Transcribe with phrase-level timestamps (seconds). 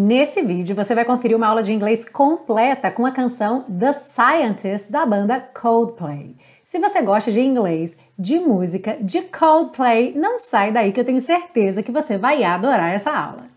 [0.00, 4.92] Nesse vídeo você vai conferir uma aula de inglês completa com a canção The Scientist
[4.92, 6.36] da banda Coldplay.
[6.62, 11.20] Se você gosta de inglês, de música, de Coldplay, não sai daí que eu tenho
[11.20, 13.48] certeza que você vai adorar essa aula.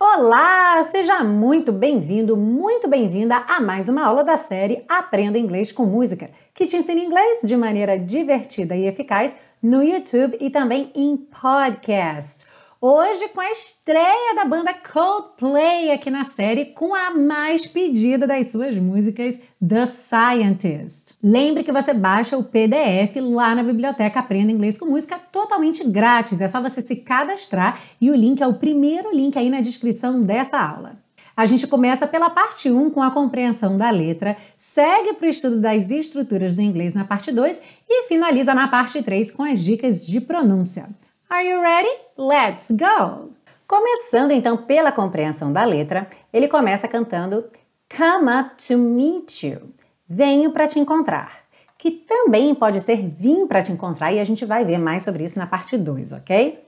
[0.00, 5.84] Olá, seja muito bem-vindo, muito bem-vinda a mais uma aula da série Aprenda Inglês com
[5.84, 11.16] Música, que te ensina inglês de maneira divertida e eficaz no YouTube e também em
[11.16, 12.46] podcast.
[12.80, 18.52] Hoje com a estreia da banda Coldplay aqui na série com a mais pedida das
[18.52, 21.14] suas músicas, The Scientist.
[21.20, 26.40] Lembre que você baixa o PDF lá na biblioteca Aprenda Inglês com Música totalmente grátis.
[26.40, 30.20] É só você se cadastrar e o link é o primeiro link aí na descrição
[30.20, 31.07] dessa aula.
[31.38, 35.60] A gente começa pela parte 1 com a compreensão da letra, segue para o estudo
[35.60, 40.04] das estruturas do inglês na parte 2 e finaliza na parte 3 com as dicas
[40.04, 40.88] de pronúncia.
[41.30, 41.96] Are you ready?
[42.18, 43.30] Let's go!
[43.68, 47.44] Começando então pela compreensão da letra, ele começa cantando
[47.96, 49.72] Come up to meet you.
[50.08, 51.44] Venho para te encontrar.
[51.78, 55.22] Que também pode ser vim para te encontrar e a gente vai ver mais sobre
[55.22, 56.58] isso na parte 2, ok?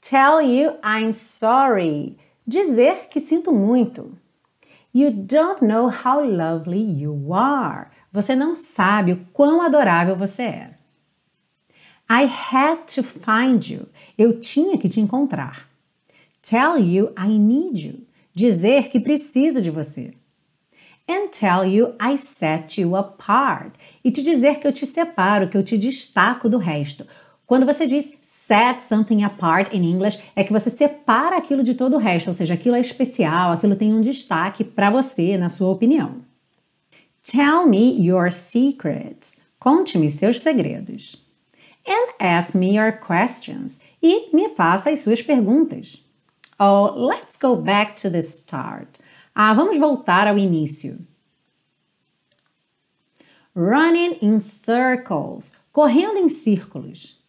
[0.00, 2.16] Tell you I'm sorry.
[2.46, 4.16] Dizer que sinto muito.
[4.92, 7.88] You don't know how lovely you are.
[8.10, 10.70] Você não sabe o quão adorável você é.
[12.10, 13.86] I had to find you.
[14.18, 15.68] Eu tinha que te encontrar.
[16.42, 18.00] Tell you I need you.
[18.34, 20.12] Dizer que preciso de você.
[21.08, 23.74] And tell you I set you apart.
[24.02, 27.06] E te dizer que eu te separo, que eu te destaco do resto.
[27.50, 31.96] Quando você diz set something apart in English, é que você separa aquilo de todo
[31.96, 35.68] o resto, ou seja, aquilo é especial, aquilo tem um destaque para você, na sua
[35.68, 36.24] opinião.
[37.24, 39.36] Tell me your secrets.
[39.58, 41.20] Conte-me seus segredos
[41.84, 43.80] and ask me your questions.
[44.00, 46.00] E me faça as suas perguntas.
[46.56, 49.00] Oh, let's go back to the start.
[49.34, 51.00] Ah, vamos voltar ao início.
[53.56, 57.19] Running in circles, correndo em círculos.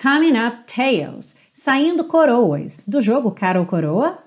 [0.00, 4.18] Coming up tails, saindo coroas, do jogo cara ou coroa.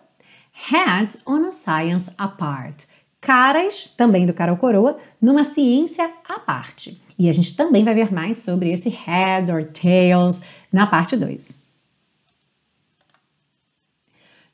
[0.51, 2.85] Heads on a science apart,
[3.21, 6.99] caras, também do cara ou coroa, numa ciência à parte.
[7.19, 10.41] E a gente também vai ver mais sobre esse head or tails
[10.73, 11.55] na parte 2.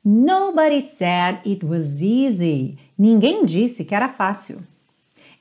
[0.03, 2.77] Nobody said it was easy.
[2.97, 4.63] Ninguém disse que era fácil.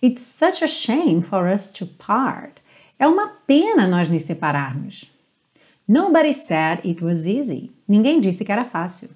[0.00, 2.62] It's such a shame for us to part.
[2.96, 5.13] É uma pena nós nos separarmos.
[5.86, 7.72] Nobody said it was easy.
[7.88, 9.10] Ninguém disse que era fácil.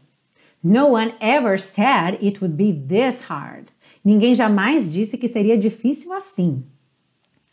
[0.63, 3.71] No one ever said it would be this hard.
[4.05, 6.65] Ninguém jamais disse que seria difícil assim.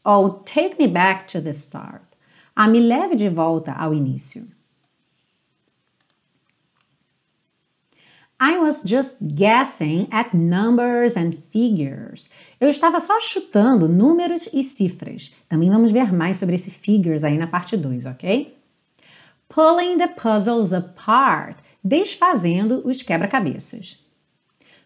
[0.04, 2.04] Oh, take me back to the start.
[2.56, 4.48] Ah, me leve de volta ao início.
[8.40, 12.30] I was just guessing at numbers and figures.
[12.60, 15.34] Eu estava só chutando números e cifras.
[15.48, 18.56] Também vamos ver mais sobre esse figures aí na parte 2, ok?
[19.50, 21.58] Pulling the puzzles apart.
[21.84, 24.00] Desfazendo os quebra-cabeças.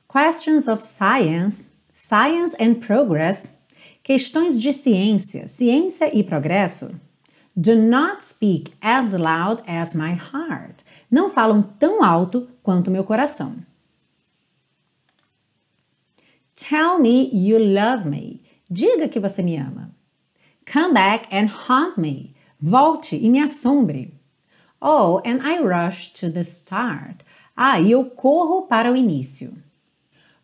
[0.07, 3.49] Questions of science, science and progress
[4.09, 6.99] Questões de ciência, ciência e progresso.
[7.55, 10.83] Do not speak as loud as my heart.
[11.11, 13.57] Não falam tão alto quanto meu coração.
[16.55, 18.41] Tell me you love me.
[18.67, 19.95] Diga que você me ama.
[20.65, 22.35] Come back and haunt me.
[22.59, 24.18] Volte e me assombre.
[24.81, 27.25] Oh, and I rush to the start.
[27.55, 29.53] Ah, e eu corro para o início.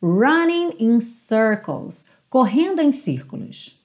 [0.01, 3.79] Running in circles correndo em círculos.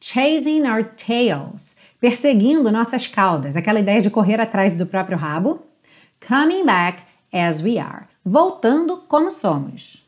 [0.00, 5.62] Chasing our tails, perseguindo nossas caudas, aquela ideia de correr atrás do próprio rabo.
[6.26, 7.02] Coming back
[7.32, 10.06] as we are, voltando como somos.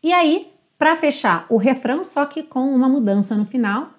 [0.00, 0.48] E aí,
[0.78, 3.90] para fechar o refrão, só que com uma mudança no final.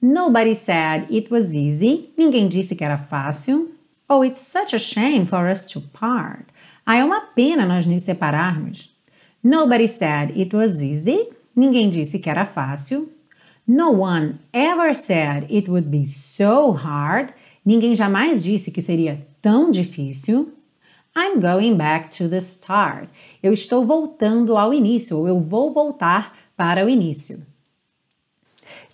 [0.00, 2.12] Nobody said it was easy.
[2.16, 3.73] Ninguém disse que era fácil.
[4.08, 6.46] Oh, it's such a shame for us to part.
[6.86, 8.94] Ah, é uma pena nós nos separarmos.
[9.42, 11.30] Nobody said it was easy.
[11.56, 13.08] Ninguém disse que era fácil.
[13.66, 17.32] No one ever said it would be so hard.
[17.64, 20.52] Ninguém jamais disse que seria tão difícil.
[21.16, 23.08] I'm going back to the start.
[23.42, 27.40] Eu estou voltando ao início, ou eu vou voltar para o início.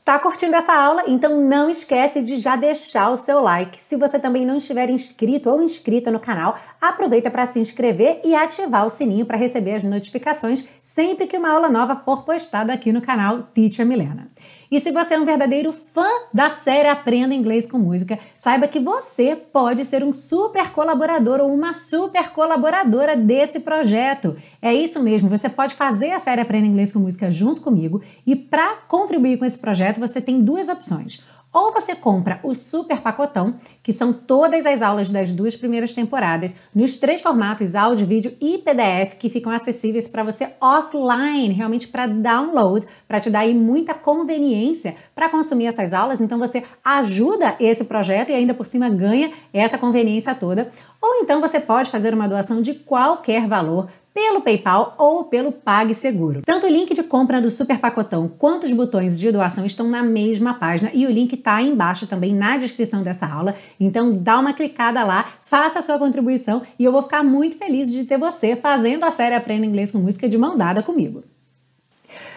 [0.04, 1.04] Tá curtindo essa aula?
[1.06, 3.80] Então não esquece de já deixar o seu like.
[3.80, 8.34] Se você também não estiver inscrito ou inscrita no canal, aproveita para se inscrever e
[8.34, 12.92] ativar o sininho para receber as notificações sempre que uma aula nova for postada aqui
[12.92, 14.30] no canal Teacher Milena.
[14.70, 18.78] E se você é um verdadeiro fã da série Aprenda Inglês com Música, saiba que
[18.78, 24.36] você pode ser um super colaborador ou uma super colaboradora desse projeto.
[24.62, 28.36] É isso mesmo, você pode fazer a série Aprenda Inglês com Música junto comigo e
[28.36, 31.20] para contribuir com esse projeto você tem duas opções.
[31.52, 36.54] Ou você compra o super pacotão, que são todas as aulas das duas primeiras temporadas,
[36.72, 42.06] nos três formatos áudio, vídeo e PDF, que ficam acessíveis para você offline, realmente para
[42.06, 46.20] download, para te dar aí muita conveniência para consumir essas aulas.
[46.20, 50.70] Então você ajuda esse projeto e ainda por cima ganha essa conveniência toda.
[51.02, 56.42] Ou então você pode fazer uma doação de qualquer valor pelo PayPal ou pelo PagSeguro.
[56.44, 60.02] Tanto o link de compra do Super Pacotão quanto os botões de doação estão na
[60.02, 63.54] mesma página e o link está embaixo também na descrição dessa aula.
[63.78, 67.90] Então dá uma clicada lá, faça a sua contribuição e eu vou ficar muito feliz
[67.90, 71.22] de ter você fazendo a série Aprenda Inglês com Música de mão dada comigo.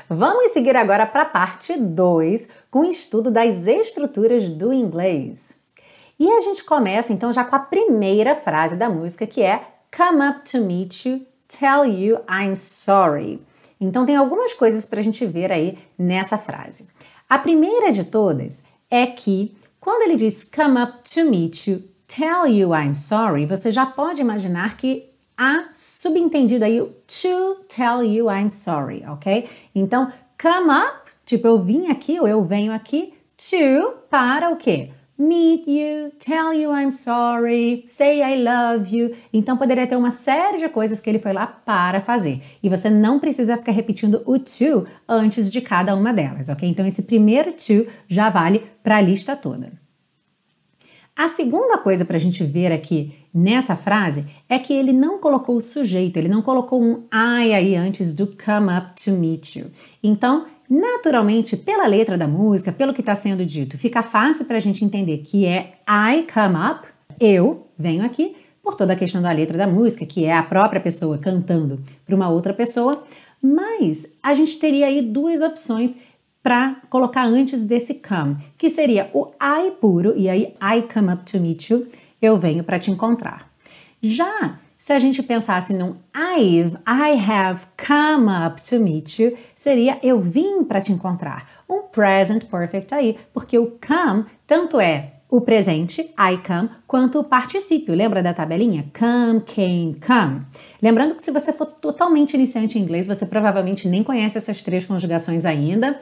[0.10, 5.58] Vamos seguir agora para a parte 2, com o estudo das estruturas do inglês.
[6.20, 9.64] E a gente começa então já com a primeira frase da música, que é
[9.96, 13.42] Come up to meet you tell you I'm sorry.
[13.80, 16.88] Então tem algumas coisas para a gente ver aí nessa frase.
[17.30, 22.48] A primeira de todas é que quando ele diz come up to meet you, tell
[22.48, 28.30] you I'm sorry, você já pode imaginar que há subentendido aí o to tell you
[28.30, 29.50] I'm sorry, ok?
[29.76, 30.12] Então
[30.42, 34.92] come up, tipo eu vim aqui ou eu venho aqui, to para o quê?
[35.18, 39.16] Meet you, tell you I'm sorry, say I love you.
[39.32, 42.42] Então poderia ter uma série de coisas que ele foi lá para fazer.
[42.62, 46.68] E você não precisa ficar repetindo o to antes de cada uma delas, ok?
[46.68, 49.72] Então esse primeiro to já vale para a lista toda.
[51.16, 55.56] A segunda coisa para a gente ver aqui nessa frase é que ele não colocou
[55.56, 59.68] o sujeito, ele não colocou um I aí antes do come up to meet you.
[60.02, 64.60] Então, Naturalmente, pela letra da música, pelo que está sendo dito, fica fácil para a
[64.60, 66.88] gente entender que é I come up,
[67.20, 70.80] eu venho aqui, por toda a questão da letra da música, que é a própria
[70.80, 73.04] pessoa cantando para uma outra pessoa,
[73.42, 75.96] mas a gente teria aí duas opções
[76.42, 81.24] para colocar antes desse come, que seria o I puro, e aí I come up
[81.30, 81.88] to meet you,
[82.22, 83.52] eu venho para te encontrar.
[84.02, 89.98] Já se a gente pensasse num I've, I have come up to meet you, seria
[90.04, 91.48] eu vim para te encontrar.
[91.70, 97.24] Um present perfect aí, porque o come tanto é o presente, I come, quanto o
[97.24, 97.96] particípio.
[97.96, 98.86] Lembra da tabelinha?
[99.00, 100.42] Come, came, come.
[100.82, 104.86] Lembrando que se você for totalmente iniciante em inglês, você provavelmente nem conhece essas três
[104.86, 105.98] conjugações ainda.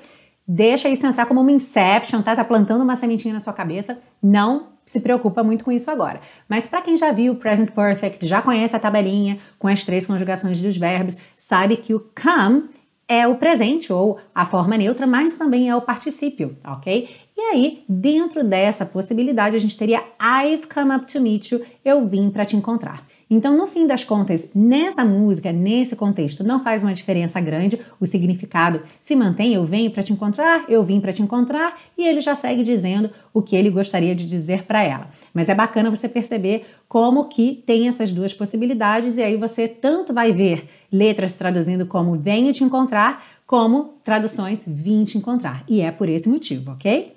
[0.47, 2.35] Deixa isso entrar como uma inception, tá?
[2.35, 3.99] Tá plantando uma sementinha na sua cabeça.
[4.23, 6.19] Não se preocupa muito com isso agora.
[6.47, 10.05] Mas para quem já viu o Present Perfect, já conhece a tabelinha com as três
[10.05, 12.69] conjugações dos verbos, sabe que o come
[13.07, 17.09] é o presente ou a forma neutra, mas também é o particípio, ok?
[17.35, 22.05] E aí, dentro dessa possibilidade, a gente teria I've come up to meet you, eu
[22.05, 23.05] vim para te encontrar.
[23.33, 28.05] Então, no fim das contas, nessa música, nesse contexto, não faz uma diferença grande, o
[28.05, 32.19] significado se mantém, eu venho para te encontrar, eu vim para te encontrar, e ele
[32.19, 35.09] já segue dizendo o que ele gostaria de dizer para ela.
[35.33, 40.13] Mas é bacana você perceber como que tem essas duas possibilidades e aí você tanto
[40.13, 45.63] vai ver letras traduzindo como venho te encontrar, como traduções vim te encontrar.
[45.69, 47.13] E é por esse motivo, ok?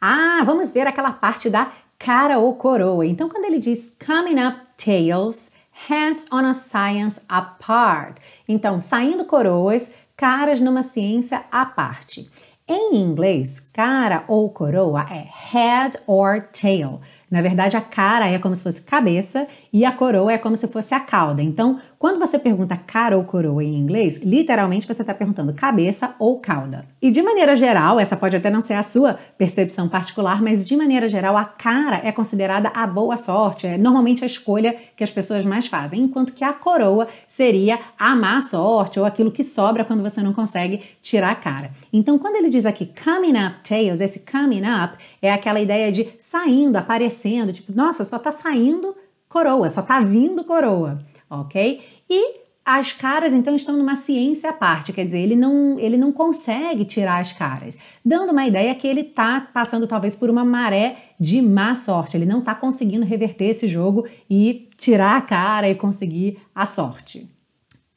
[0.00, 3.06] Ah, vamos ver aquela parte da cara ou coroa.
[3.06, 5.50] Então, quando ele diz coming up tails,
[5.88, 8.18] hands on a science apart.
[8.48, 12.30] Então, saindo coroas, caras numa ciência à parte.
[12.68, 17.00] Em inglês, cara ou coroa é head or tail.
[17.30, 20.68] Na verdade, a cara é como se fosse cabeça e a coroa é como se
[20.68, 21.42] fosse a cauda.
[21.42, 26.38] Então, quando você pergunta cara ou coroa em inglês, literalmente você está perguntando cabeça ou
[26.38, 26.84] cauda.
[27.02, 30.76] E de maneira geral, essa pode até não ser a sua percepção particular, mas de
[30.76, 35.10] maneira geral, a cara é considerada a boa sorte, é normalmente a escolha que as
[35.10, 39.84] pessoas mais fazem, enquanto que a coroa seria a má sorte ou aquilo que sobra
[39.84, 41.70] quando você não consegue tirar a cara.
[41.92, 46.08] Então, quando ele diz aqui coming up tails, esse coming up é aquela ideia de
[46.18, 47.15] saindo, aparecendo,
[47.52, 48.94] tipo, nossa, só tá saindo
[49.28, 51.80] coroa, só tá vindo coroa ok?
[52.08, 56.10] E as caras então estão numa ciência à parte, quer dizer, ele não, ele não
[56.10, 61.14] consegue tirar as caras, dando uma ideia que ele está passando talvez por uma maré
[61.18, 65.74] de má sorte, ele não está conseguindo reverter esse jogo e tirar a cara e
[65.74, 67.30] conseguir a sorte.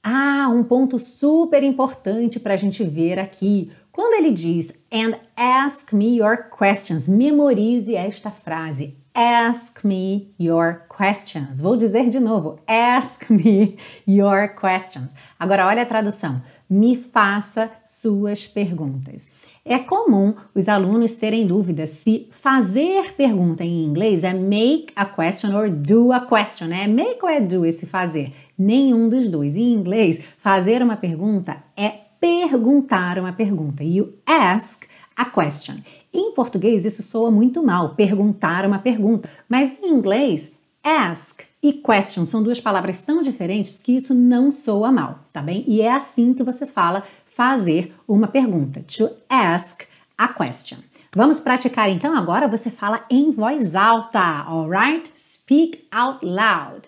[0.03, 3.69] Ah, um ponto super importante para a gente ver aqui.
[3.91, 8.99] Quando ele diz and ask me your questions, memorize esta frase.
[9.21, 11.59] Ask me your questions.
[11.59, 12.57] Vou dizer de novo.
[12.65, 15.13] Ask me your questions.
[15.38, 16.41] Agora olha a tradução.
[16.69, 19.27] me faça suas perguntas.
[19.65, 25.55] É comum os alunos terem dúvidas se fazer pergunta em inglês é make a question
[25.55, 26.88] or do a question, né?
[26.88, 28.33] Make ou é do esse fazer?
[28.57, 29.57] Nenhum dos dois.
[29.57, 33.83] Em inglês, fazer uma pergunta é perguntar uma pergunta.
[33.83, 34.85] You ask
[35.15, 35.77] a question.
[36.13, 39.30] Em português, isso soa muito mal, perguntar uma pergunta.
[39.48, 44.92] Mas em inglês, ask e question são duas palavras tão diferentes que isso não soa
[44.92, 45.63] mal, tá bem?
[45.68, 48.84] E é assim que você fala fazer uma pergunta.
[48.98, 49.84] To ask
[50.18, 50.80] a question.
[51.16, 52.48] Vamos praticar então agora?
[52.48, 55.10] Você fala em voz alta, alright?
[55.16, 56.82] Speak out loud.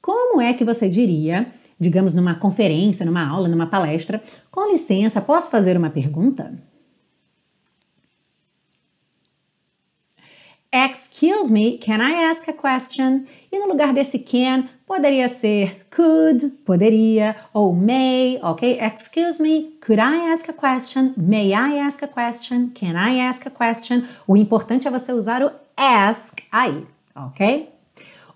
[0.00, 5.50] Como é que você diria, digamos numa conferência, numa aula, numa palestra, com licença, posso
[5.50, 6.67] fazer uma pergunta?
[10.70, 13.26] Excuse me, can I ask a question?
[13.50, 18.78] E no lugar desse can, poderia ser could, poderia, ou may, ok?
[18.78, 21.14] Excuse me, could I ask a question?
[21.16, 22.70] May I ask a question?
[22.74, 24.06] Can I ask a question?
[24.26, 27.77] O importante é você usar o ask aí, ok?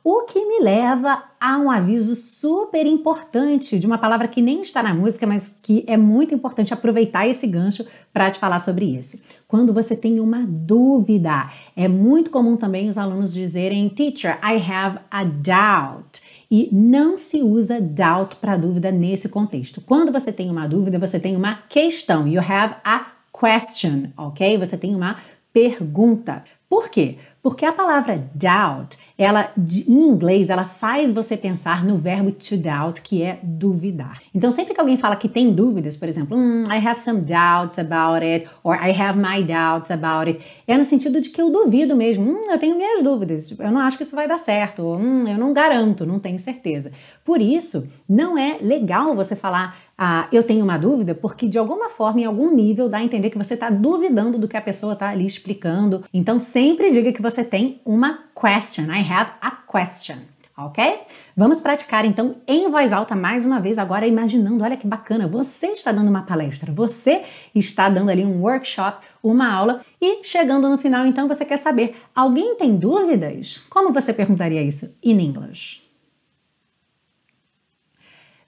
[0.05, 4.83] O que me leva a um aviso super importante de uma palavra que nem está
[4.83, 9.17] na música, mas que é muito importante aproveitar esse gancho para te falar sobre isso.
[9.47, 14.99] Quando você tem uma dúvida, é muito comum também os alunos dizerem: Teacher, I have
[15.09, 16.21] a doubt.
[16.51, 19.81] E não se usa doubt para dúvida nesse contexto.
[19.81, 22.27] Quando você tem uma dúvida, você tem uma questão.
[22.27, 24.59] You have a question, ok?
[24.59, 25.17] Você tem uma
[25.53, 26.45] pergunta.
[26.69, 27.17] Por quê?
[27.43, 33.03] Porque a palavra doubt, ela em inglês, ela faz você pensar no verbo to doubt,
[33.03, 34.23] que é duvidar.
[34.33, 37.81] Então, sempre que alguém fala que tem dúvidas, por exemplo, mm, I have some doubts
[37.81, 41.51] about it, or I have my doubts about it, é no sentido de que eu
[41.51, 42.25] duvido mesmo.
[42.25, 45.37] Hum, eu tenho minhas dúvidas, eu não acho que isso vai dar certo, hum, eu
[45.37, 46.93] não garanto, não tenho certeza.
[47.25, 51.89] Por isso, não é legal você falar ah, eu tenho uma dúvida, porque de alguma
[51.89, 54.95] forma, em algum nível, dá a entender que você está duvidando do que a pessoa
[54.95, 56.03] está ali explicando.
[56.13, 58.87] Então, sempre diga que você tem uma question.
[58.87, 60.17] I have a question.
[60.59, 61.03] Ok?
[61.37, 65.69] Vamos praticar então em voz alta mais uma vez, agora imaginando, olha que bacana, você
[65.69, 67.23] está dando uma palestra, você
[67.55, 71.97] está dando ali um workshop, uma aula e chegando no final então você quer saber,
[72.15, 73.63] alguém tem dúvidas?
[73.71, 75.82] Como você perguntaria isso in English?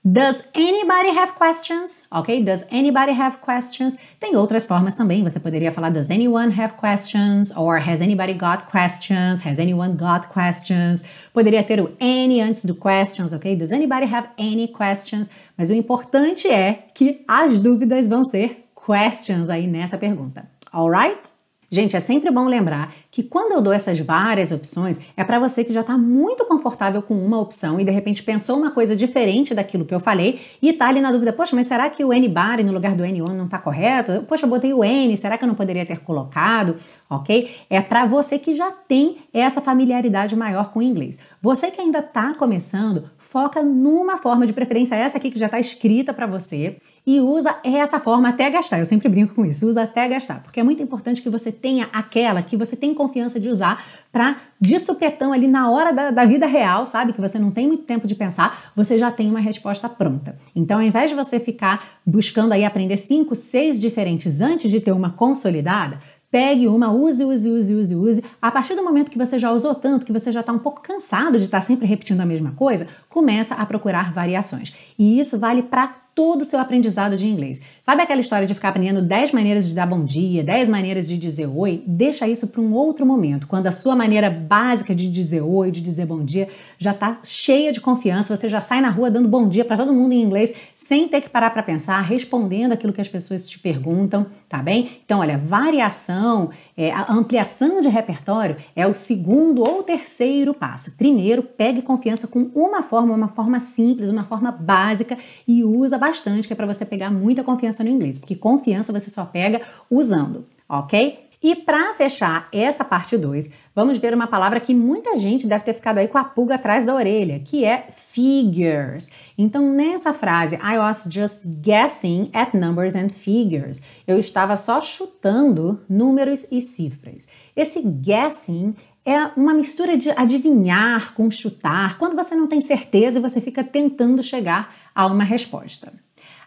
[0.07, 2.03] Does anybody have questions?
[2.13, 2.45] Ok?
[2.45, 3.97] Does anybody have questions?
[4.21, 5.23] Tem outras formas também.
[5.23, 7.51] Você poderia falar Does anyone have questions?
[7.57, 9.41] Or Has anybody got questions?
[9.47, 11.03] Has anyone got questions?
[11.33, 13.57] Poderia ter o any antes do questions, ok?
[13.57, 15.31] Does anybody have any questions?
[15.57, 20.47] Mas o importante é que as dúvidas vão ser questions aí nessa pergunta.
[20.71, 21.34] Alright?
[21.75, 25.65] Gente, é sempre bom lembrar que quando eu dou essas várias opções, é para você
[25.65, 29.53] que já está muito confortável com uma opção e de repente pensou uma coisa diferente
[29.57, 32.65] daquilo que eu falei e está ali na dúvida, poxa, mas será que o N-bar
[32.65, 34.23] no lugar do N-on não está correto?
[34.29, 36.77] Poxa, eu botei o N, será que eu não poderia ter colocado?
[37.11, 37.51] Ok?
[37.69, 41.19] É para você que já tem essa familiaridade maior com o inglês.
[41.43, 45.59] Você que ainda está começando, foca numa forma de preferência, essa aqui que já está
[45.59, 48.79] escrita para você e usa essa forma até gastar.
[48.79, 51.89] Eu sempre brinco com isso, usa até gastar, porque é muito importante que você tenha
[51.93, 56.25] aquela que você tem confiança de usar para de supetão ali na hora da, da,
[56.25, 57.13] vida real, sabe?
[57.13, 60.39] Que você não tem muito tempo de pensar, você já tem uma resposta pronta.
[60.57, 64.93] Então, ao invés de você ficar buscando aí aprender cinco, seis diferentes antes de ter
[64.93, 66.01] uma consolidada,
[66.35, 68.25] Pegue uma, use, use, use, use, use.
[68.43, 70.83] A partir do momento que você já usou tanto, que você já está um pouco
[70.83, 74.75] cansado de estar sempre repetindo a mesma coisa, começa a procurar variações.
[74.99, 77.61] E isso vale para todo o seu aprendizado de inglês.
[77.81, 81.19] Sabe aquela história de ficar aprendendo 10 maneiras de dar bom dia, 10 maneiras de
[81.19, 81.83] dizer oi?
[81.87, 85.81] Deixa isso para um outro momento, quando a sua maneira básica de dizer oi, de
[85.81, 86.49] dizer bom dia,
[86.79, 89.93] já está cheia de confiança, você já sai na rua dando bom dia para todo
[89.93, 90.53] mundo em inglês,
[90.85, 95.01] sem ter que parar para pensar, respondendo aquilo que as pessoas te perguntam, tá bem?
[95.03, 100.93] Então, olha, variação, é, a ampliação de repertório é o segundo ou terceiro passo.
[100.93, 105.17] Primeiro, pegue confiança com uma forma, uma forma simples, uma forma básica
[105.49, 109.09] e usa bastante, que é para você pegar muita confiança no inglês, porque confiança você
[109.09, 111.24] só pega usando, ok?
[111.45, 115.75] E para fechar essa parte 2, vamos ver uma palavra que muita gente deve ter
[115.75, 119.11] ficado aí com a pulga atrás da orelha, que é figures.
[119.37, 123.83] Então, nessa frase, I was just guessing at numbers and figures.
[124.07, 127.29] Eu estava só chutando números e cifras.
[127.55, 128.75] Esse guessing
[129.05, 133.63] é uma mistura de adivinhar com chutar, quando você não tem certeza e você fica
[133.63, 135.93] tentando chegar a uma resposta.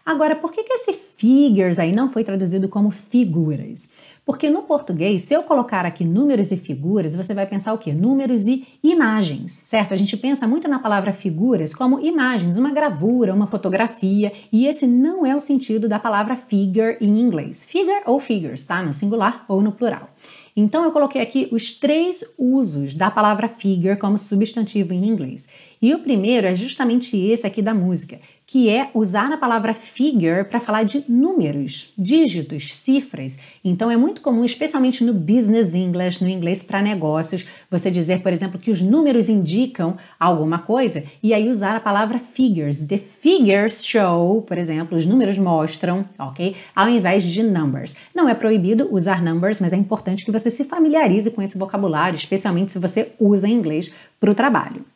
[0.08, 3.90] Agora, por que, que esse figures aí não foi traduzido como figuras?
[4.28, 7.94] Porque no português, se eu colocar aqui números e figuras, você vai pensar o quê?
[7.94, 9.94] Números e imagens, certo?
[9.94, 14.86] A gente pensa muito na palavra figuras como imagens, uma gravura, uma fotografia, e esse
[14.86, 17.64] não é o sentido da palavra figure em inglês.
[17.64, 18.82] Figure ou figures, tá?
[18.82, 20.10] No singular ou no plural.
[20.54, 25.48] Então eu coloquei aqui os três usos da palavra figure como substantivo em inglês.
[25.80, 28.20] E o primeiro é justamente esse aqui da música,
[28.50, 33.38] que é usar a palavra figure para falar de números, dígitos, cifras.
[33.62, 38.32] Então é muito comum, especialmente no business English, no inglês para negócios, você dizer, por
[38.32, 42.80] exemplo, que os números indicam alguma coisa e aí usar a palavra figures.
[42.80, 46.56] The figures show, por exemplo, os números mostram, ok?
[46.74, 47.96] Ao invés de numbers.
[48.14, 52.16] Não é proibido usar numbers, mas é importante que você se familiarize com esse vocabulário,
[52.16, 54.86] especialmente se você usa inglês para o trabalho.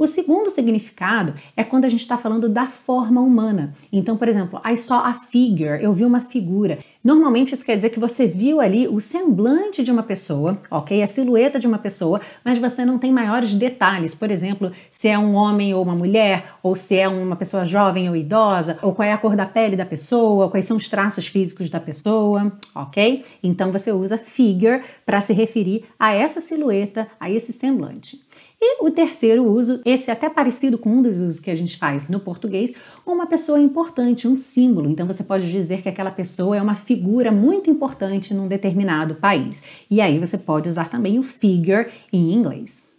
[0.00, 3.74] O segundo significado é quando a gente está falando da forma humana.
[3.92, 6.78] Então, por exemplo, I saw a figure, eu vi uma figura.
[7.04, 11.02] Normalmente isso quer dizer que você viu ali o semblante de uma pessoa, ok?
[11.02, 14.14] A silhueta de uma pessoa, mas você não tem maiores detalhes.
[14.14, 18.08] Por exemplo, se é um homem ou uma mulher, ou se é uma pessoa jovem
[18.08, 21.26] ou idosa, ou qual é a cor da pele da pessoa, quais são os traços
[21.26, 23.22] físicos da pessoa, ok?
[23.42, 28.18] Então você usa figure para se referir a essa silhueta, a esse semblante.
[28.62, 31.78] E o terceiro uso, esse é até parecido com um dos usos que a gente
[31.78, 32.74] faz no português,
[33.06, 34.90] uma pessoa importante, um símbolo.
[34.90, 39.62] Então você pode dizer que aquela pessoa é uma figura muito importante num determinado país.
[39.90, 42.90] E aí você pode usar também o figure em inglês.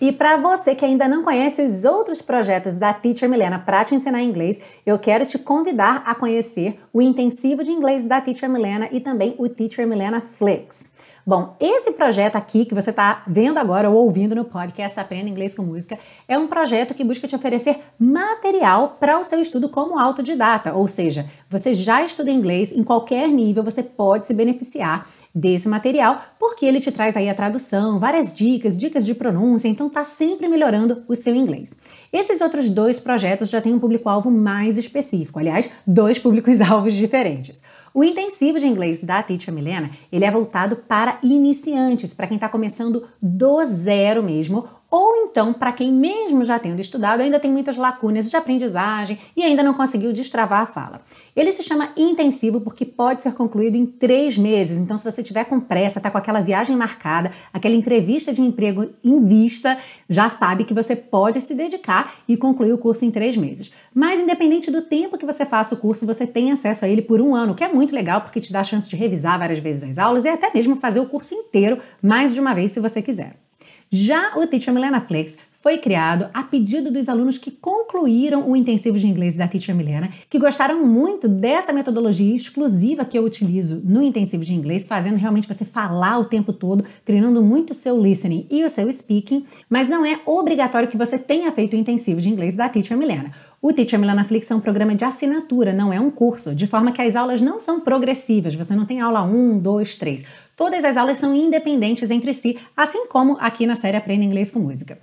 [0.00, 3.94] E para você que ainda não conhece os outros projetos da Teacher Milena para te
[3.94, 8.88] ensinar inglês, eu quero te convidar a conhecer o intensivo de inglês da Teacher Milena
[8.90, 10.90] e também o Teacher Milena Flix.
[11.30, 15.54] Bom, esse projeto aqui que você está vendo agora ou ouvindo no podcast Aprenda Inglês
[15.54, 15.96] com Música
[16.26, 20.88] é um projeto que busca te oferecer material para o seu estudo como autodidata, ou
[20.88, 26.66] seja, você já estuda inglês em qualquer nível, você pode se beneficiar desse material, porque
[26.66, 31.04] ele te traz aí a tradução, várias dicas, dicas de pronúncia, então tá sempre melhorando
[31.06, 31.72] o seu inglês.
[32.12, 37.62] Esses outros dois projetos já têm um público-alvo mais específico, aliás, dois públicos-alvos diferentes.
[37.92, 42.48] O intensivo de inglês da Teacher Milena, ele é voltado para iniciantes, para quem está
[42.48, 47.76] começando do zero mesmo, ou então para quem mesmo já tendo estudado ainda tem muitas
[47.76, 51.00] lacunas de aprendizagem e ainda não conseguiu destravar a fala.
[51.36, 54.78] Ele se chama intensivo porque pode ser concluído em três meses.
[54.78, 58.90] Então, se você tiver com pressa, tá com aquela viagem marcada, aquela entrevista de emprego
[59.04, 63.36] em vista, já sabe que você pode se dedicar e concluir o curso em três
[63.36, 63.70] meses.
[63.94, 67.20] Mas, independente do tempo que você faça o curso, você tem acesso a ele por
[67.20, 69.84] um ano, que é muito legal porque te dá a chance de revisar várias vezes
[69.84, 73.00] as aulas e até mesmo fazer o curso inteiro mais de uma vez se você
[73.00, 73.49] quiser.
[73.92, 78.98] Já o Teacher Milena Flex foi criado a pedido dos alunos que concluíram o intensivo
[78.98, 84.02] de inglês da Teacher Milena, que gostaram muito dessa metodologia exclusiva que eu utilizo no
[84.02, 88.46] intensivo de inglês, fazendo realmente você falar o tempo todo, treinando muito o seu listening
[88.50, 92.30] e o seu speaking, mas não é obrigatório que você tenha feito o intensivo de
[92.30, 93.30] inglês da Teacher Milena.
[93.62, 96.92] O Teacher Milena Flix é um programa de assinatura, não é um curso, de forma
[96.92, 100.24] que as aulas não são progressivas, você não tem aula 1, 2, 3.
[100.56, 104.60] Todas as aulas são independentes entre si, assim como aqui na série Aprenda Inglês com
[104.60, 104.98] Música.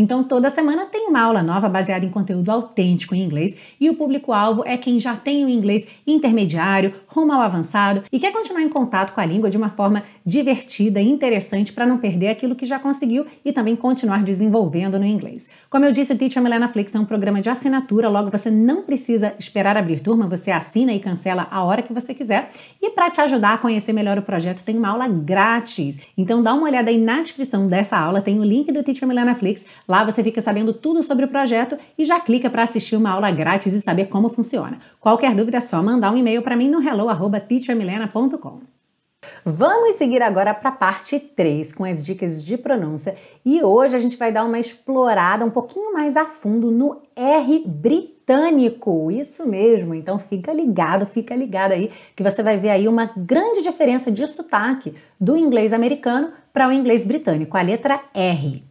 [0.00, 3.94] Então, toda semana tem uma aula nova baseada em conteúdo autêntico em inglês e o
[3.94, 8.68] público-alvo é quem já tem o inglês intermediário, rumo ao avançado e quer continuar em
[8.70, 12.64] contato com a língua de uma forma divertida e interessante para não perder aquilo que
[12.64, 15.50] já conseguiu e também continuar desenvolvendo no inglês.
[15.68, 18.82] Como eu disse, o Teacher Milena Flix é um programa de assinatura, logo você não
[18.82, 22.48] precisa esperar abrir turma, você assina e cancela a hora que você quiser.
[22.80, 25.98] E para te ajudar a conhecer melhor o projeto, tem uma aula grátis.
[26.16, 29.34] Então dá uma olhada aí na descrição dessa aula, tem o link do Teacher Milena
[29.34, 29.66] Flix.
[29.90, 33.28] Lá você fica sabendo tudo sobre o projeto e já clica para assistir uma aula
[33.32, 34.78] grátis e saber como funciona.
[35.00, 38.60] Qualquer dúvida é só mandar um e-mail para mim no hello@teachermilena.com.
[39.44, 43.98] Vamos seguir agora para a parte 3 com as dicas de pronúncia e hoje a
[43.98, 49.10] gente vai dar uma explorada um pouquinho mais a fundo no R britânico.
[49.10, 53.60] Isso mesmo, então fica ligado, fica ligado aí que você vai ver aí uma grande
[53.60, 58.69] diferença de sotaque do inglês americano para o inglês britânico, a letra R.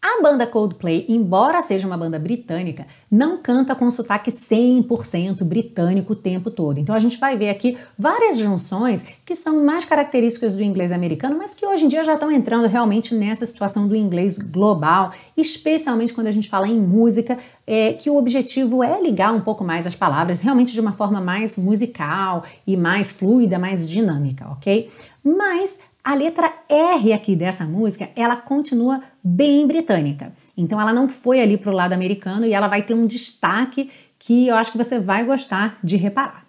[0.00, 6.16] A banda Coldplay, embora seja uma banda britânica, não canta com sotaque 100% britânico o
[6.16, 6.78] tempo todo.
[6.78, 11.36] Então a gente vai ver aqui várias junções que são mais características do inglês americano,
[11.36, 16.14] mas que hoje em dia já estão entrando realmente nessa situação do inglês global, especialmente
[16.14, 19.84] quando a gente fala em música, é, que o objetivo é ligar um pouco mais
[19.84, 24.88] as palavras, realmente de uma forma mais musical e mais fluida, mais dinâmica, ok?
[25.24, 25.76] Mas
[26.08, 30.32] a letra R aqui dessa música, ela continua bem britânica.
[30.56, 33.90] Então ela não foi ali para o lado americano e ela vai ter um destaque
[34.18, 36.46] que eu acho que você vai gostar de reparar.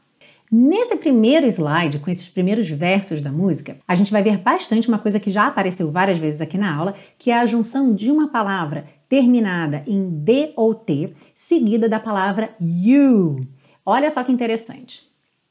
[0.49, 4.97] Nesse primeiro slide, com esses primeiros versos da música, a gente vai ver bastante uma
[4.97, 8.29] coisa que já apareceu várias vezes aqui na aula, que é a junção de uma
[8.29, 13.45] palavra terminada em D ou T, seguida da palavra you.
[13.85, 15.03] Olha só que interessante.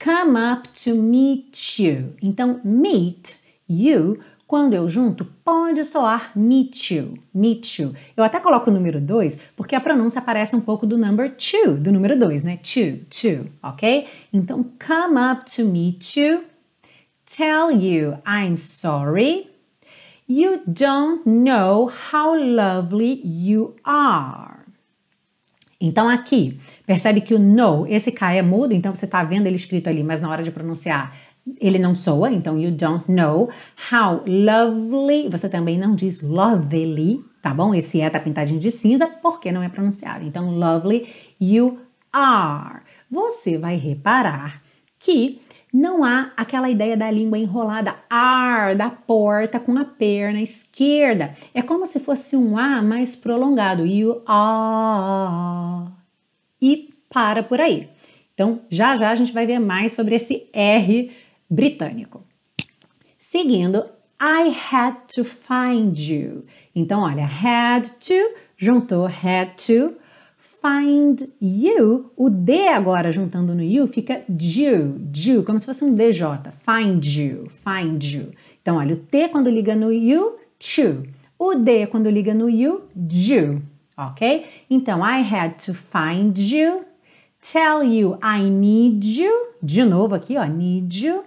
[0.03, 2.15] Come up to meet you.
[2.23, 3.38] Então, meet
[3.69, 7.93] you quando eu junto, pode soar meet you, meet you.
[8.17, 11.79] Eu até coloco o número 2 porque a pronúncia parece um pouco do number 2,
[11.81, 12.57] do número 2, né?
[12.57, 14.07] Two, two, ok?
[14.33, 16.45] Então, come up to meet you,
[17.27, 19.51] tell you I'm sorry,
[20.27, 24.59] you don't know how lovely you are.
[25.81, 29.57] Então aqui, percebe que o know, esse K é mudo, então você está vendo ele
[29.57, 31.15] escrito ali, mas na hora de pronunciar
[31.61, 33.49] ele não soa, então you don't know
[33.93, 35.29] how lovely.
[35.29, 37.75] Você também não diz lovely, tá bom?
[37.75, 40.25] Esse é tá pintadinho de cinza porque não é pronunciado.
[40.25, 41.09] Então, lovely
[41.41, 41.79] you
[42.13, 42.83] are.
[43.11, 44.63] Você vai reparar
[44.99, 45.41] que
[45.73, 51.35] não há aquela ideia da língua enrolada ar da porta com a perna esquerda.
[51.53, 53.87] É como se fosse um A mais prolongado.
[53.87, 55.91] You are.
[56.61, 57.89] E para por aí.
[58.35, 61.11] Então, já já a gente vai ver mais sobre esse R
[61.49, 62.25] britânico.
[63.19, 63.85] Seguindo,
[64.21, 66.45] I had to find you.
[66.75, 69.97] Então, olha, had to, juntou had to,
[70.61, 72.11] find you.
[72.17, 76.23] O D agora juntando no you fica you, you, como se fosse um DJ.
[76.53, 78.33] Find you, find you.
[78.61, 81.03] Então, olha, o T quando liga no you, to.
[81.39, 82.83] O D quando liga no you,
[83.13, 83.63] you.
[83.97, 84.47] Ok?
[84.69, 86.85] Então, I had to find you,
[87.41, 89.33] tell you I need you.
[89.63, 91.25] De novo aqui, ó, need you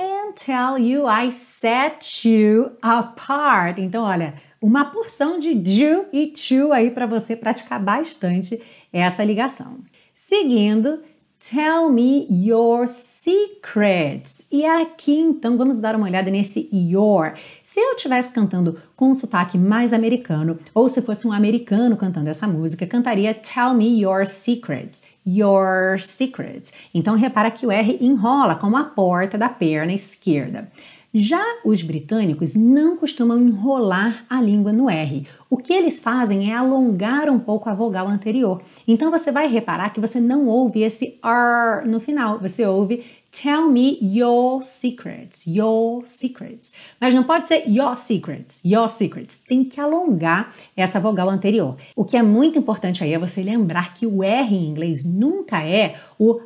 [0.00, 3.78] and tell you I set you apart.
[3.78, 8.60] Então, olha, uma porção de do e to aí para você praticar bastante
[8.92, 9.80] essa ligação.
[10.14, 11.02] Seguindo,
[11.40, 14.46] Tell me your secrets.
[14.52, 17.32] E aqui então vamos dar uma olhada nesse your.
[17.62, 22.28] Se eu estivesse cantando com um sotaque mais americano, ou se fosse um americano cantando
[22.28, 25.02] essa música, cantaria Tell me your secrets.
[25.26, 26.74] Your secrets.
[26.92, 30.70] Então repara que o R enrola como a porta da perna esquerda.
[31.12, 35.26] Já os britânicos não costumam enrolar a língua no R.
[35.48, 38.62] O que eles fazem é alongar um pouco a vogal anterior.
[38.86, 43.70] Então você vai reparar que você não ouve esse R no final, você ouve Tell
[43.70, 46.72] me your secrets, your secrets.
[47.00, 49.38] Mas não pode ser your secrets, your secrets.
[49.38, 51.76] Tem que alongar essa vogal anterior.
[51.94, 55.62] O que é muito importante aí é você lembrar que o R em inglês nunca
[55.64, 56.40] é o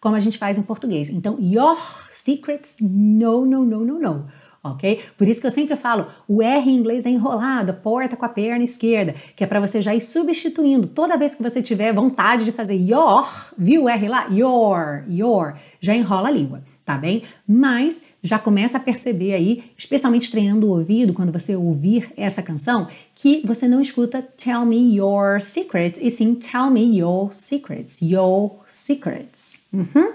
[0.00, 1.08] como a gente faz em português.
[1.08, 1.76] Então, your
[2.10, 4.26] secrets, no, no, no, no, no.
[4.62, 5.00] Ok?
[5.16, 8.24] Por isso que eu sempre falo, o R em inglês é enrolado, a porta com
[8.24, 10.88] a perna esquerda, que é para você já ir substituindo.
[10.88, 14.26] Toda vez que você tiver vontade de fazer your, viu o R lá?
[14.30, 17.22] Your, your, já enrola a língua tá bem?
[17.46, 22.88] Mas já começa a perceber aí, especialmente treinando o ouvido, quando você ouvir essa canção,
[23.14, 28.60] que você não escuta Tell Me Your Secrets, e sim Tell Me Your Secrets, Your
[28.66, 29.62] Secrets.
[29.72, 30.12] Uhum.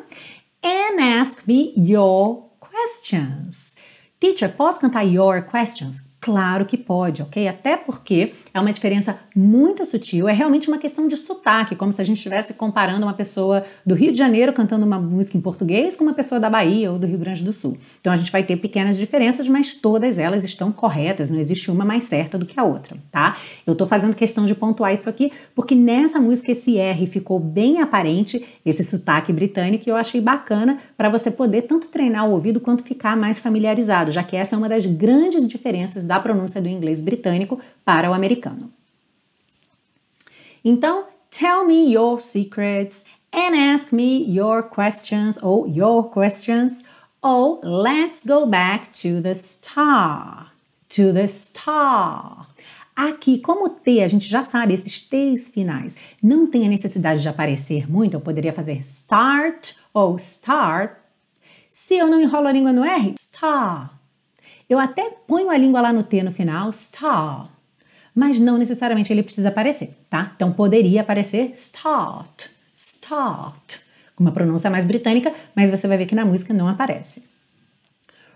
[0.63, 3.76] And ask me your questions.
[4.20, 6.02] Teacher, posso cantar Your Questions?
[6.22, 7.46] Claro que pode, ok?
[7.50, 12.00] Até porque é uma diferença muito sutil, é realmente uma questão de sotaque, como se
[12.00, 15.96] a gente estivesse comparando uma pessoa do Rio de Janeiro cantando uma música em português
[15.96, 17.78] com uma pessoa da Bahia ou do Rio Grande do Sul.
[18.00, 21.84] Então a gente vai ter pequenas diferenças, mas todas elas estão corretas, não existe uma
[21.84, 23.38] mais certa do que a outra, tá?
[23.66, 27.82] Eu tô fazendo questão de pontuar isso aqui porque nessa música esse R ficou bem
[27.82, 32.60] aparente, esse sotaque britânico, e eu achei bacana para você poder tanto treinar o ouvido
[32.60, 36.68] quanto ficar mais familiarizado, já que essa é uma das grandes diferenças da pronúncia do
[36.68, 38.42] inglês britânico para o americano.
[40.63, 43.03] Então, tell me your secrets
[43.34, 46.84] and ask me your questions ou your questions
[47.21, 50.53] ou let's go back to the star.
[50.89, 52.47] To the star.
[52.95, 57.27] Aqui, como T, a gente já sabe, esses T's finais não tem a necessidade de
[57.27, 60.95] aparecer muito, eu poderia fazer start ou start.
[61.71, 63.99] Se eu não enrolo a língua no R, star.
[64.69, 67.49] Eu até ponho a língua lá no T no final, star,
[68.15, 70.32] mas não necessariamente ele precisa aparecer, tá?
[70.36, 73.78] Então poderia aparecer start, start,
[74.15, 77.23] com uma pronúncia mais britânica, mas você vai ver que na música não aparece.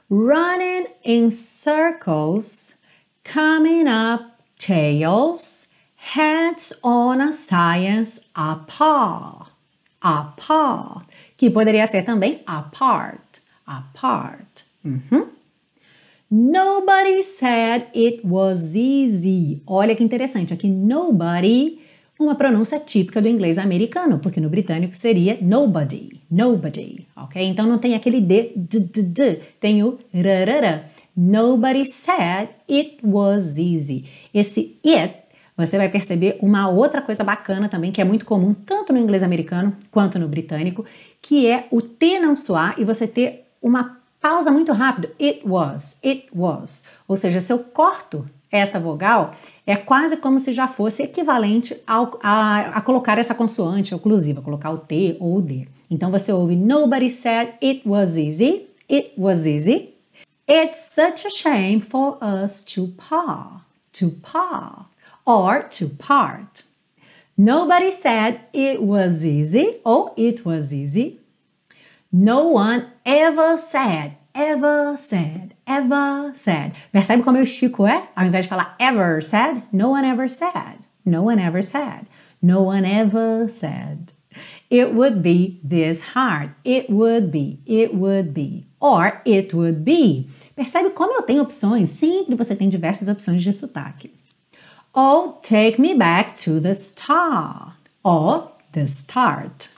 [0.09, 2.73] Running in circles,
[3.23, 4.25] coming up
[4.57, 9.51] tails, heads on a science apart,
[10.01, 14.63] apart, que poderia ser também apart, apart.
[14.83, 15.36] Uhum.
[16.29, 19.61] Nobody said it was easy.
[19.65, 21.79] Olha que interessante, aqui nobody
[22.19, 27.41] uma pronúncia típica do inglês americano, porque no britânico seria nobody, nobody, ok?
[27.41, 30.89] Então não tem aquele d, d, d, d tem o rarara.
[31.15, 34.03] Nobody said it was easy.
[34.33, 35.15] Esse it,
[35.55, 39.23] você vai perceber uma outra coisa bacana também, que é muito comum tanto no inglês
[39.23, 40.83] americano quanto no britânico,
[41.21, 45.09] que é o T não soar e você ter uma pausa muito rápida.
[45.17, 46.83] It was, it was.
[47.07, 49.33] Ou seja, se eu corto essa vogal,
[49.65, 54.71] é quase como se já fosse equivalente ao, a, a colocar essa consoante oclusiva, colocar
[54.71, 55.65] o T ou o D.
[55.89, 59.93] Então você ouve Nobody said it was easy, it was easy.
[60.45, 63.63] It's such a shame for us to part,
[63.93, 64.87] to part,
[65.25, 66.65] or to part.
[67.37, 71.19] Nobody said it was easy or it was easy.
[72.11, 76.73] No one ever said, ever said, ever said.
[76.93, 78.09] Percebe como eu estico é?
[78.15, 80.79] Ao invés de falar ever said, no one ever said.
[81.05, 82.07] No one ever said.
[82.41, 84.13] No one ever said.
[84.69, 86.51] It would be this hard.
[86.63, 87.59] It would be.
[87.65, 88.67] It would be.
[88.79, 90.29] Or it would be.
[90.55, 91.89] Percebe como eu tenho opções?
[91.89, 94.13] Sempre você tem diversas opções de sotaque.
[94.93, 97.75] Oh, take me back to the start.
[98.03, 99.69] Or the start.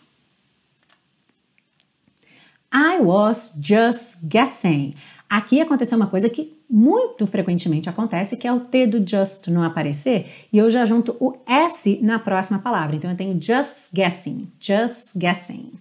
[2.72, 4.96] I was just guessing.
[5.30, 9.64] Aqui aconteceu uma coisa que muito frequentemente acontece, que é o T do just não
[9.64, 12.96] aparecer, e eu já junto o S na próxima palavra.
[12.96, 15.74] Então eu tenho just guessing, just guessing.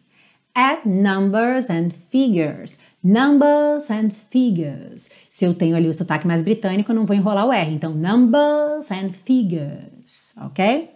[0.54, 2.78] Add numbers and figures.
[3.02, 5.08] Numbers and figures.
[5.30, 7.72] Se eu tenho ali o sotaque mais britânico, eu não vou enrolar o R.
[7.72, 10.90] Então, numbers and figures, ok?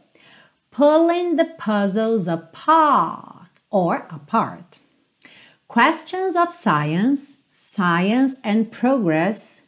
[0.71, 4.82] Pulling the puzzles apart or apart.
[5.73, 9.63] Questions of science, science and progress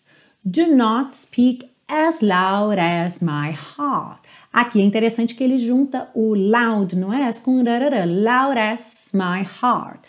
[0.44, 4.20] do not speak as loud as my heart.
[4.52, 9.44] Aqui é interessante que ele junta o loud no S com rarara, loud as my
[9.44, 10.00] heart.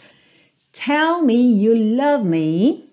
[0.73, 2.89] Tell me you love me.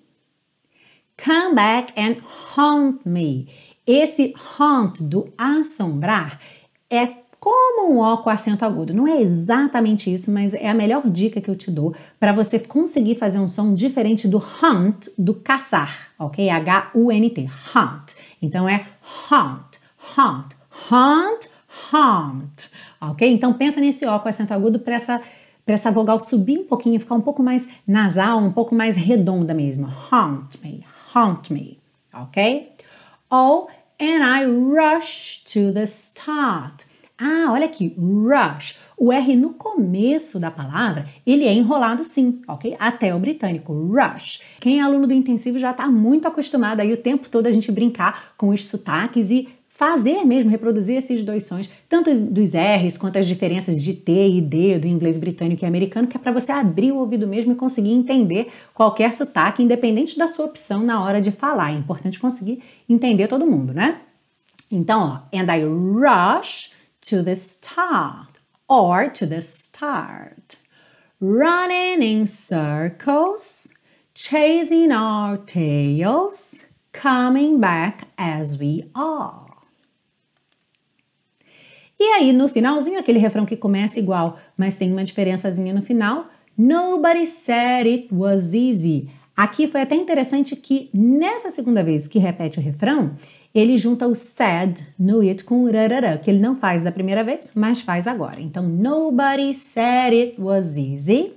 [1.17, 2.23] Come back and
[2.55, 3.49] haunt me.
[3.85, 6.39] Esse haunt do assombrar
[6.89, 8.95] é como um O com acento agudo.
[8.95, 12.57] Não é exatamente isso, mas é a melhor dica que eu te dou para você
[12.61, 16.49] conseguir fazer um som diferente do hunt, do caçar, ok?
[16.49, 18.15] H-U-N-T, hunt.
[18.41, 18.87] Então é
[19.29, 19.79] haunt,
[20.17, 20.55] haunt,
[20.89, 21.49] haunt,
[21.93, 23.33] haunt, ok?
[23.33, 25.21] Então pensa nesse O com acento agudo para essa,
[25.67, 29.89] essa vogal subir um pouquinho, ficar um pouco mais nasal, um pouco mais redonda mesmo.
[30.13, 31.81] Haunt me, haunt me,
[32.15, 32.71] ok?
[33.29, 33.67] Ou,
[34.01, 36.92] and I rush to the start.
[37.25, 38.77] Ah, olha aqui, rush.
[38.97, 42.75] O R no começo da palavra, ele é enrolado sim, ok?
[42.81, 44.41] Até o britânico, rush.
[44.61, 47.71] Quem é aluno do intensivo já está muito acostumado aí o tempo todo a gente
[47.71, 53.21] brincar com os sotaques e fazer mesmo, reproduzir esses dois sons, tanto dos R's quanto
[53.21, 56.51] as diferenças de T e D do inglês britânico e americano, que é para você
[56.51, 61.21] abrir o ouvido mesmo e conseguir entender qualquer sotaque, independente da sua opção na hora
[61.21, 61.73] de falar.
[61.73, 64.01] É importante conseguir entender todo mundo, né?
[64.69, 65.01] Então,
[65.33, 68.39] ó, and I rush to the start
[68.69, 70.57] or to the start.
[71.21, 73.73] Running in circles,
[74.15, 79.53] chasing our tails, coming back as we are.
[82.01, 86.27] E aí, no finalzinho, aquele refrão que começa igual, mas tem uma diferençazinha no final.
[86.59, 89.09] Nobody said it was easy.
[89.37, 93.17] Aqui foi até interessante que nessa segunda vez que repete o refrão,
[93.55, 97.23] ele junta o said no it com o rarara, que ele não faz da primeira
[97.23, 98.41] vez, mas faz agora.
[98.41, 101.35] Então, nobody said it was easy.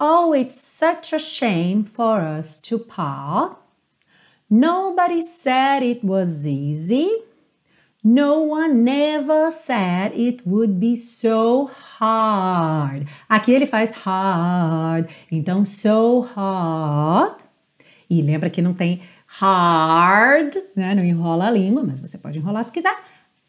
[0.00, 3.56] Oh, it's such a shame for us to part.
[4.48, 7.08] Nobody said it was easy.
[8.02, 13.06] No one ever said it would be so hard.
[13.28, 15.08] Aqui ele faz hard.
[15.30, 17.42] Então, so hard.
[18.08, 19.02] E lembra que não tem
[19.38, 20.94] hard, né?
[20.94, 22.96] Não enrola a língua, mas você pode enrolar se quiser.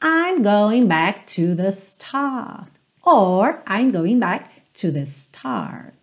[0.02, 2.72] I'm going back to the start.
[3.04, 4.50] Or I'm going back
[4.82, 5.99] to the start.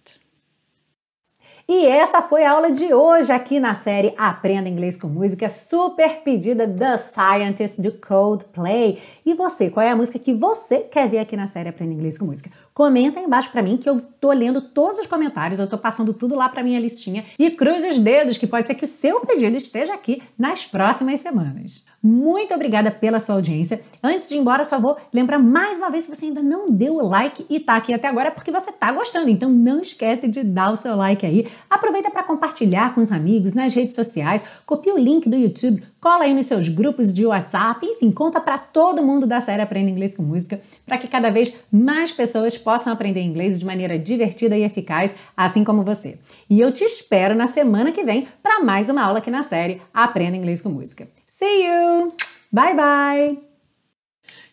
[1.69, 6.23] E essa foi a aula de hoje aqui na série Aprenda Inglês com Música, super
[6.23, 9.03] pedida The Scientist do Coldplay.
[9.27, 12.17] E você, qual é a música que você quer ver aqui na série Aprenda Inglês
[12.17, 12.53] com Música?
[12.73, 16.15] Comenta aí embaixo para mim que eu tô lendo todos os comentários, eu tô passando
[16.15, 19.23] tudo lá para minha listinha e cruze os dedos que pode ser que o seu
[19.23, 21.85] pedido esteja aqui nas próximas semanas.
[22.03, 23.81] Muito obrigada pela sua audiência.
[24.03, 26.95] Antes de ir embora, só vou lembrar mais uma vez se você ainda não deu
[26.95, 29.29] o like e tá aqui até agora é porque você tá gostando.
[29.29, 31.49] Então não esquece de dar o seu like aí.
[31.69, 36.25] Aproveita para compartilhar com os amigos nas redes sociais, copia o link do YouTube, cola
[36.25, 40.15] aí nos seus grupos de WhatsApp, enfim, conta para todo mundo da série Aprenda Inglês
[40.15, 44.63] com Música, para que cada vez mais pessoas possam aprender inglês de maneira divertida e
[44.63, 46.19] eficaz, assim como você.
[46.49, 49.83] E eu te espero na semana que vem para mais uma aula aqui na série
[49.93, 51.09] Aprenda Inglês com Música.
[51.39, 52.17] See you!
[52.51, 53.37] Bye bye!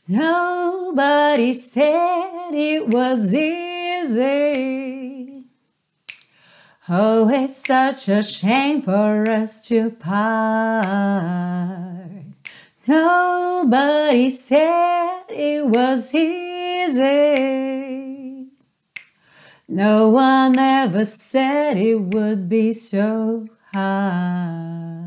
[0.06, 4.26] Nobody said it was easy.
[6.90, 10.84] Oh, it's such a shame for us to part.
[12.86, 17.00] Nobody said it was easy.
[19.70, 25.03] No one ever said it would be so hard.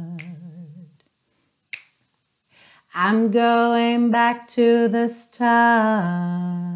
[2.98, 6.75] I'm going back to the start.